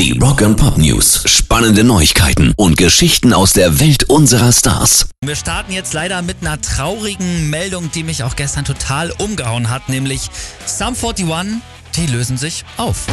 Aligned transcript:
Die 0.00 0.18
Rock 0.18 0.40
and 0.40 0.56
Pop 0.56 0.78
News. 0.78 1.24
Spannende 1.26 1.84
Neuigkeiten 1.84 2.54
und 2.56 2.78
Geschichten 2.78 3.34
aus 3.34 3.52
der 3.52 3.80
Welt 3.80 4.04
unserer 4.04 4.50
Stars. 4.50 5.10
Wir 5.22 5.36
starten 5.36 5.72
jetzt 5.72 5.92
leider 5.92 6.22
mit 6.22 6.38
einer 6.40 6.58
traurigen 6.58 7.50
Meldung, 7.50 7.90
die 7.90 8.02
mich 8.02 8.24
auch 8.24 8.34
gestern 8.34 8.64
total 8.64 9.12
umgehauen 9.18 9.68
hat, 9.68 9.90
nämlich 9.90 10.30
Sum 10.64 10.94
41, 10.96 11.60
die 11.96 12.06
lösen 12.06 12.38
sich 12.38 12.64
auf. 12.78 13.04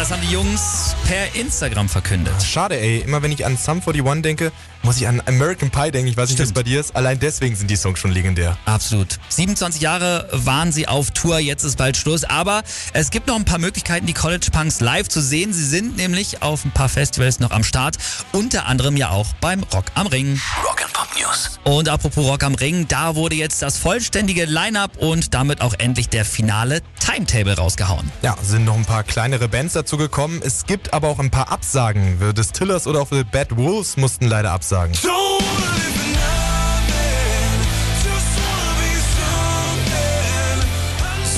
Das 0.00 0.10
haben 0.12 0.22
die 0.22 0.32
Jungs 0.32 0.96
per 1.06 1.34
Instagram 1.34 1.86
verkündet. 1.86 2.32
Schade, 2.42 2.80
ey. 2.80 3.00
Immer 3.00 3.20
wenn 3.20 3.32
ich 3.32 3.44
an 3.44 3.58
Sum 3.58 3.82
41 3.86 4.22
denke, 4.22 4.50
muss 4.82 4.96
ich 4.96 5.06
an 5.06 5.22
American 5.26 5.68
Pie 5.68 5.90
denken. 5.90 6.08
Ich 6.08 6.16
weiß 6.16 6.30
nicht, 6.30 6.38
Stimmt. 6.38 6.54
bei 6.54 6.62
dir 6.62 6.80
ist. 6.80 6.96
Allein 6.96 7.18
deswegen 7.18 7.54
sind 7.54 7.70
die 7.70 7.76
Songs 7.76 7.98
schon 7.98 8.10
legendär. 8.10 8.56
Absolut. 8.64 9.18
27 9.28 9.82
Jahre 9.82 10.26
waren 10.32 10.72
sie 10.72 10.88
auf 10.88 11.10
Tour, 11.10 11.38
jetzt 11.38 11.64
ist 11.64 11.76
bald 11.76 11.98
Schluss. 11.98 12.24
Aber 12.24 12.62
es 12.94 13.10
gibt 13.10 13.26
noch 13.26 13.36
ein 13.36 13.44
paar 13.44 13.58
Möglichkeiten, 13.58 14.06
die 14.06 14.14
College 14.14 14.46
Punks 14.50 14.80
live 14.80 15.06
zu 15.08 15.20
sehen. 15.20 15.52
Sie 15.52 15.66
sind 15.66 15.98
nämlich 15.98 16.40
auf 16.40 16.64
ein 16.64 16.70
paar 16.70 16.88
Festivals 16.88 17.38
noch 17.38 17.50
am 17.50 17.62
Start. 17.62 17.98
Unter 18.32 18.66
anderem 18.66 18.96
ja 18.96 19.10
auch 19.10 19.26
beim 19.42 19.62
Rock 19.64 19.84
am 19.96 20.06
Ring. 20.06 20.40
Rock 20.64 20.82
and 20.82 20.94
Pop 20.94 21.08
News. 21.20 21.60
Und 21.64 21.90
apropos 21.90 22.26
Rock 22.26 22.42
am 22.44 22.54
Ring, 22.54 22.88
da 22.88 23.16
wurde 23.16 23.36
jetzt 23.36 23.60
das 23.60 23.76
vollständige 23.76 24.46
Line-Up 24.46 24.96
und 24.96 25.34
damit 25.34 25.60
auch 25.60 25.74
endlich 25.76 26.08
der 26.08 26.24
finale 26.24 26.80
Timetable 27.00 27.56
rausgehauen. 27.56 28.10
Ja, 28.22 28.36
sind 28.42 28.64
noch 28.64 28.76
ein 28.76 28.86
paar 28.86 29.02
kleinere 29.02 29.48
Bands 29.48 29.74
dazu 29.74 29.89
gekommen. 29.96 30.40
Es 30.44 30.66
gibt 30.66 30.92
aber 30.92 31.08
auch 31.08 31.18
ein 31.18 31.30
paar 31.30 31.50
Absagen. 31.50 32.18
The 32.20 32.32
Distillers 32.32 32.86
oder 32.86 33.00
auch 33.00 33.08
The 33.10 33.24
Bad 33.24 33.56
Wolves 33.56 33.96
mussten 33.96 34.26
leider 34.26 34.52
absagen. 34.52 34.94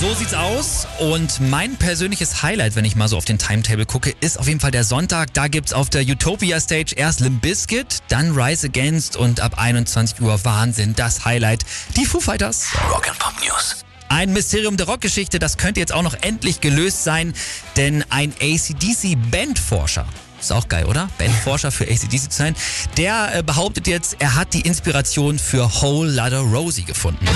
So 0.02 0.12
sieht's 0.14 0.34
aus. 0.34 0.88
Und 0.98 1.40
mein 1.48 1.76
persönliches 1.76 2.42
Highlight, 2.42 2.74
wenn 2.74 2.84
ich 2.84 2.96
mal 2.96 3.06
so 3.06 3.16
auf 3.16 3.24
den 3.24 3.38
Timetable 3.38 3.86
gucke, 3.86 4.12
ist 4.20 4.36
auf 4.36 4.48
jeden 4.48 4.58
Fall 4.58 4.72
der 4.72 4.82
Sonntag. 4.82 5.32
Da 5.32 5.46
gibt's 5.46 5.72
auf 5.72 5.90
der 5.90 6.02
Utopia 6.02 6.58
Stage 6.58 6.94
erst 6.96 7.20
Limp 7.20 7.40
Bizkit, 7.40 7.98
dann 8.08 8.32
Rise 8.32 8.66
Against 8.66 9.16
und 9.16 9.38
ab 9.40 9.58
21 9.58 10.20
Uhr 10.20 10.44
Wahnsinn, 10.44 10.94
das 10.96 11.24
Highlight, 11.24 11.64
die 11.96 12.04
Foo 12.04 12.18
Fighters. 12.18 12.66
Rock 12.90 13.08
and 13.08 13.18
Pop 13.20 13.34
News. 13.46 13.84
Ein 14.14 14.34
Mysterium 14.34 14.76
der 14.76 14.88
Rockgeschichte, 14.88 15.38
das 15.38 15.56
könnte 15.56 15.80
jetzt 15.80 15.94
auch 15.94 16.02
noch 16.02 16.14
endlich 16.20 16.60
gelöst 16.60 17.02
sein, 17.02 17.32
denn 17.78 18.04
ein 18.10 18.34
ACDC-Bandforscher, 18.42 20.04
ist 20.38 20.52
auch 20.52 20.68
geil, 20.68 20.84
oder? 20.84 21.08
Bandforscher 21.16 21.72
für 21.72 21.84
ACDC 21.84 22.30
zu 22.30 22.36
sein, 22.36 22.54
der 22.98 23.38
äh, 23.38 23.42
behauptet 23.42 23.86
jetzt, 23.86 24.16
er 24.18 24.34
hat 24.34 24.52
die 24.52 24.60
Inspiration 24.60 25.38
für 25.38 25.80
Whole 25.80 26.10
Lotta 26.12 26.40
Rosie 26.40 26.82
gefunden. 26.82 27.26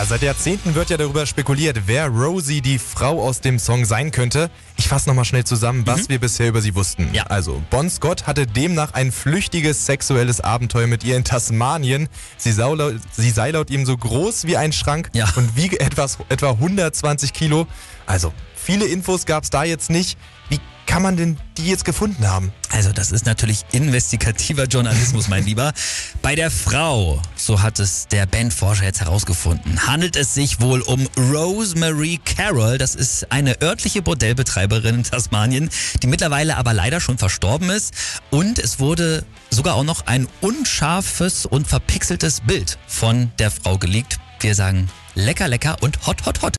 Ja, 0.00 0.06
seit 0.06 0.22
Jahrzehnten 0.22 0.74
wird 0.74 0.88
ja 0.88 0.96
darüber 0.96 1.26
spekuliert, 1.26 1.82
wer 1.84 2.08
Rosie, 2.08 2.62
die 2.62 2.78
Frau 2.78 3.20
aus 3.22 3.42
dem 3.42 3.58
Song, 3.58 3.84
sein 3.84 4.10
könnte. 4.10 4.50
Ich 4.78 4.88
fasse 4.88 5.06
nochmal 5.10 5.26
schnell 5.26 5.44
zusammen, 5.44 5.86
was 5.86 6.08
wir 6.08 6.18
bisher 6.18 6.48
über 6.48 6.62
sie 6.62 6.74
wussten. 6.74 7.10
Ja. 7.12 7.24
Also, 7.24 7.62
Bon 7.68 7.90
Scott 7.90 8.26
hatte 8.26 8.46
demnach 8.46 8.94
ein 8.94 9.12
flüchtiges 9.12 9.84
sexuelles 9.84 10.40
Abenteuer 10.40 10.86
mit 10.86 11.04
ihr 11.04 11.18
in 11.18 11.24
Tasmanien. 11.24 12.08
Sie, 12.38 12.52
laut, 12.52 12.94
sie 13.12 13.28
sei 13.28 13.50
laut 13.50 13.68
ihm 13.68 13.84
so 13.84 13.94
groß 13.94 14.46
wie 14.46 14.56
ein 14.56 14.72
Schrank 14.72 15.10
Ja. 15.12 15.28
und 15.36 15.54
wiege 15.54 15.78
etwas, 15.80 16.16
etwa 16.30 16.52
120 16.52 17.34
Kilo. 17.34 17.66
Also, 18.06 18.32
viele 18.56 18.86
Infos 18.86 19.26
gab 19.26 19.44
es 19.44 19.50
da 19.50 19.64
jetzt 19.64 19.90
nicht. 19.90 20.16
Wie 20.48 20.60
kann 20.90 21.02
man 21.02 21.16
denn 21.16 21.36
die 21.56 21.68
jetzt 21.68 21.84
gefunden 21.84 22.26
haben? 22.26 22.52
Also 22.70 22.90
das 22.90 23.12
ist 23.12 23.24
natürlich 23.24 23.64
investigativer 23.70 24.64
Journalismus, 24.64 25.28
mein 25.28 25.44
Lieber. 25.44 25.72
Bei 26.20 26.34
der 26.34 26.50
Frau, 26.50 27.22
so 27.36 27.62
hat 27.62 27.78
es 27.78 28.08
der 28.08 28.26
Bandforscher 28.26 28.86
jetzt 28.86 29.00
herausgefunden, 29.00 29.86
handelt 29.86 30.16
es 30.16 30.34
sich 30.34 30.60
wohl 30.60 30.80
um 30.80 31.06
Rosemary 31.16 32.18
Carroll. 32.24 32.76
Das 32.76 32.96
ist 32.96 33.30
eine 33.30 33.62
örtliche 33.62 34.02
Bordellbetreiberin 34.02 34.96
in 34.96 35.04
Tasmanien, 35.04 35.70
die 36.02 36.08
mittlerweile 36.08 36.56
aber 36.56 36.74
leider 36.74 36.98
schon 36.98 37.18
verstorben 37.18 37.70
ist. 37.70 37.94
Und 38.30 38.58
es 38.58 38.80
wurde 38.80 39.24
sogar 39.48 39.76
auch 39.76 39.84
noch 39.84 40.08
ein 40.08 40.26
unscharfes 40.40 41.46
und 41.46 41.68
verpixeltes 41.68 42.40
Bild 42.40 42.78
von 42.88 43.30
der 43.38 43.52
Frau 43.52 43.78
geleakt. 43.78 44.18
Wir 44.40 44.56
sagen 44.56 44.90
lecker, 45.14 45.46
lecker 45.46 45.76
und 45.82 46.04
hot, 46.08 46.26
hot, 46.26 46.42
hot. 46.42 46.56